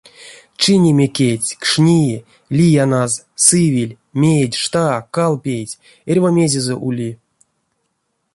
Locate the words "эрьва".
6.09-6.29